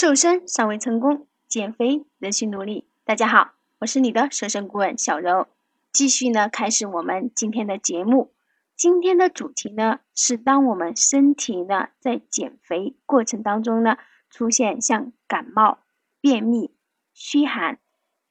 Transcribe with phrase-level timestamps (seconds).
[0.00, 2.86] 瘦身尚未成功，减肥仍需努力。
[3.04, 5.48] 大家好，我是你的瘦身顾问小柔，
[5.90, 8.32] 继续呢开始我们今天的节目。
[8.76, 13.96] 今天的主题呢是当我们身体呢在减肥过程当中呢
[14.30, 15.80] 出现像感冒、
[16.20, 16.72] 便秘、
[17.12, 17.80] 虚寒、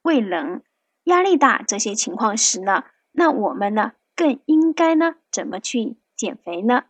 [0.04, 0.62] 胃冷、
[1.04, 6.86] 压力大这些情况时呢，那我们呢更应该呢怎么去减肥呢？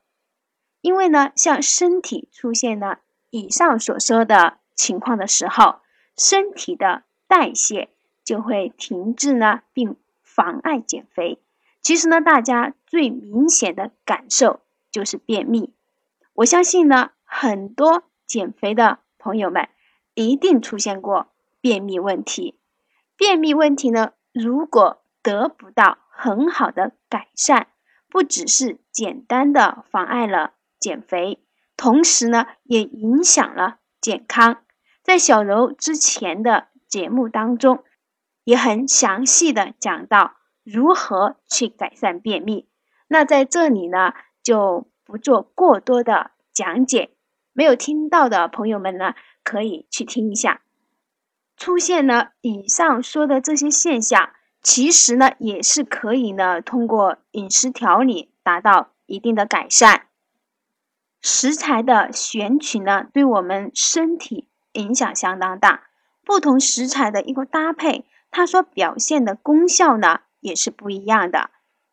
[0.81, 2.99] 因为呢，像身体出现了
[3.31, 5.81] 以上所说的情况的时候，
[6.15, 7.89] 身体的代谢
[8.23, 11.39] 就会停滞呢，并妨碍减肥。
[11.81, 14.61] 其实呢，大家最明显的感受
[14.91, 15.73] 就是便秘。
[16.33, 19.67] 我相信呢，很多减肥的朋友们
[20.13, 21.27] 一定出现过
[21.59, 22.59] 便秘问题。
[23.15, 27.67] 便秘问题呢，如果得不到很好的改善，
[28.09, 31.39] 不只是简单的妨碍了减肥，
[31.75, 34.57] 同时呢，也影响了健康。
[35.07, 37.85] 在小柔之前的节目当中，
[38.43, 40.33] 也很详细的讲到。
[40.65, 42.67] 如何去改善便秘？
[43.07, 44.13] 那在这里呢，
[44.43, 47.11] 就不做过多的讲解。
[47.53, 49.13] 没有听到的朋友们呢，
[49.45, 50.61] 可以去听一下。
[51.55, 60.07] 出现了以上说的这些现象，其实呢，也是可以呢，通过饮食调理达到一定的改善。
[61.21, 65.83] 食材的选取呢，对我们身体影响相当大。
[66.25, 70.21] 不同食材的一个搭配，它所表现的功效呢？
[70.39, 71.49] 也是不一样的。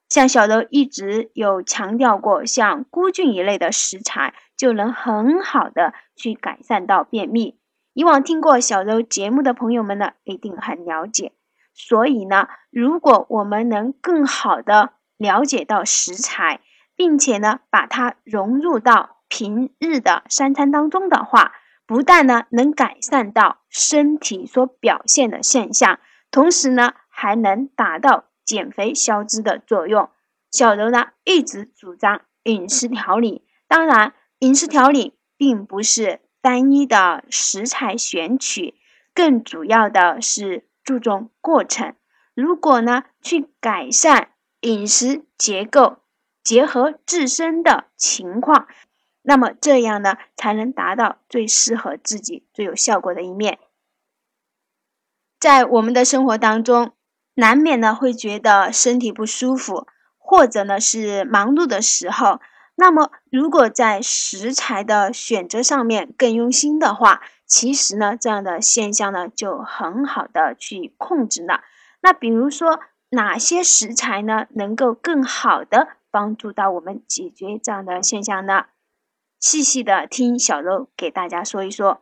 [0.08, 7.58] 像小柔一直有强调过，像菇菌一类的食材就能很好的去改善到便秘。
[7.94, 11.32] 以往听过小柔节目的朋友们呢，一定很了解。
[11.72, 16.60] 所以呢，如果我们能更好的了解到食材，
[16.94, 21.52] 并且呢，把它融入到平日的三餐当中的话，
[21.86, 25.98] 不但呢能改善到身体所表现的现象，
[26.30, 28.26] 同时呢还能达到。
[28.44, 30.10] 减肥消脂的作用，
[30.50, 33.42] 小柔呢一直主张饮食调理。
[33.66, 38.74] 当然，饮食调理并不是单一的食材选取，
[39.14, 41.94] 更主要的是注重过程。
[42.34, 45.96] 如果呢去改善饮食结构，
[46.42, 48.68] 结合自身的情况，
[49.24, 53.58] 那么这样呢才能达到最适合自己、最有效果的一面。
[55.40, 56.92] 在我们的生活当中。
[57.36, 62.40] 难免呢会觉得身体不舒服，或者呢是忙碌的时候。
[62.76, 71.64] 那么，如果在食材的选择上面更用心的话，其实呢这样的现象呢就很好的去控制了。
[72.02, 72.78] 那比如说
[73.10, 78.66] 哪些食材呢能够更好的帮助到我们解决这样的现象呢？
[79.44, 82.00] 细细的听小柔给大家说一说。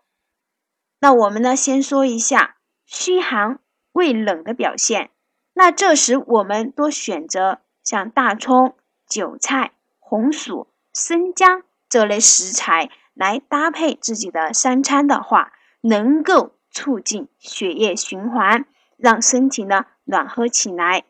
[1.00, 2.54] 那我们呢先说一下
[2.86, 3.58] 虚寒
[3.90, 5.10] 胃冷的表现。
[5.52, 8.76] 那这时我们多选择像大葱、
[9.08, 18.66] 韭菜、红薯、生姜这类食材来搭配自己的三餐的话，能够促进血液循环，
[18.96, 21.02] 让身体呢暖和起来。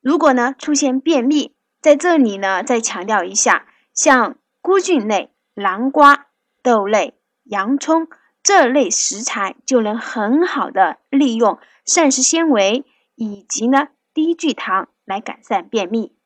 [0.00, 6.28] 如果呢出现便秘，在这里呢再强调一下，像菇菌类、南瓜、
[6.62, 8.08] 豆类、洋葱
[8.42, 12.86] 这类食材就能很好的利用膳食纤维。
[13.14, 16.16] 以及呢，低聚糖来改善便秘。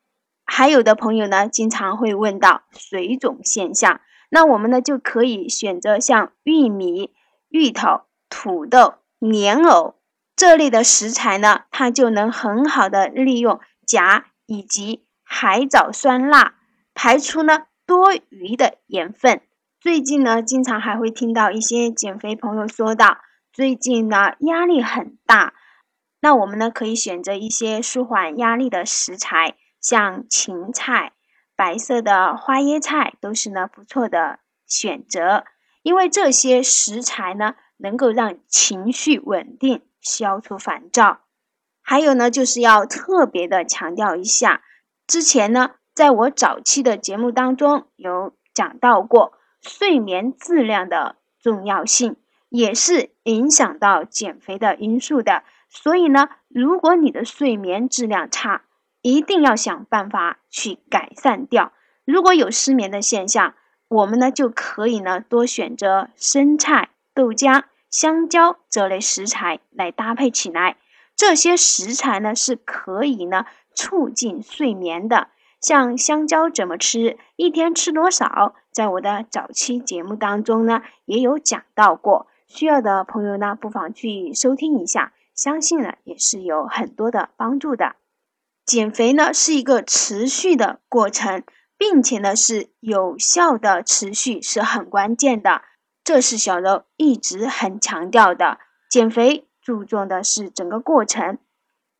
[0.47, 7.13] 还有的朋友呢，经常会问到水肿现象，那我们呢就可以选择像玉米、
[7.49, 9.97] 芋头、土豆、莲藕
[10.37, 16.55] 这类的食材呢，它就能很好的利用钾以及海藻酸钠，
[16.95, 19.41] 排出呢多余的盐分。
[19.81, 23.19] 最近呢，经常还会听到一些减肥朋友说到，
[23.53, 25.55] 最近呢压力很大。
[26.21, 31.13] 那我们呢，可以选择一些舒缓压力的食材，像芹菜、
[31.55, 35.45] 白色的花椰菜都是呢不错的选择。
[35.83, 41.21] 因为这些食材呢，能够让情绪稳定，消除烦躁。
[41.81, 44.63] 还有呢，就是要特别的强调一下，
[45.07, 49.33] 之前呢，在我早期的节目当中有讲到过
[49.63, 52.17] 睡眠质量的重要性，
[52.51, 55.43] 也是影响到减肥的因素的。
[55.71, 58.65] 所以呢，如果你的睡眠质量差，
[59.01, 61.73] 一定要想办法去改善掉。
[62.05, 63.55] 如果有失眠的现象，
[63.89, 70.77] 我们呢就可以呢多选择生菜、豆浆、香蕉这类食材来搭配起来。
[71.17, 75.29] 这些食材呢是可以呢促进睡眠的。
[75.61, 82.27] 像香蕉怎么吃，一天吃多少，在我的早期节目当中呢也有讲到过。
[82.47, 87.97] 需要的朋友呢，不妨去收听一下，相信呢也是有很多的帮助的。
[88.65, 91.43] 减肥呢是一个持续的过程，
[91.77, 95.63] 并且呢是有效的持续是很关键的，
[96.05, 98.59] 这是小柔一直很强调的。
[98.89, 101.39] 减肥注重的是整个过程，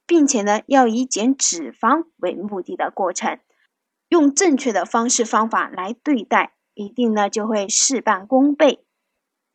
[0.07, 3.41] 并且呢要以减脂肪为目的的过程，
[4.09, 8.85] 用正确的方式方法来对待，一定呢就会事半功倍。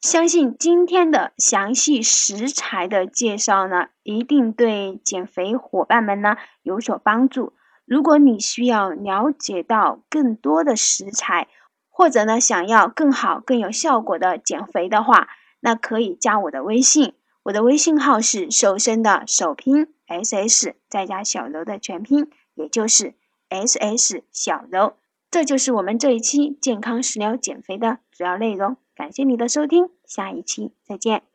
[0.01, 7.53] 相信今天的详细食材的介绍呢，一定对减肥伙伴们呢有所帮助。
[7.85, 11.47] 如果你需要了解到更多的食材，
[11.89, 15.27] 或者呢想要更好更有效果的减肥的话，
[15.59, 17.13] 那可以加我的微信，
[17.43, 23.13] 我的微信号是瘦身的首拼 S S 再加小柔的全拼，也就是
[23.51, 24.95] S S 小柔。
[25.29, 28.77] 这就是我们这一期健康食疗减肥的主要内容。
[28.95, 31.30] 感谢你的收听，下一期再见。